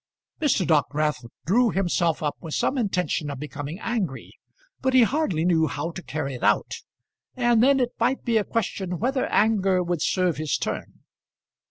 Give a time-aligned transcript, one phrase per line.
[0.41, 0.65] Mr.
[0.65, 4.31] Dockwrath drew himself up with some intention of becoming angry;
[4.81, 6.77] but he hardly knew how to carry it out;
[7.35, 11.01] and then it might be a question whether anger would serve his turn.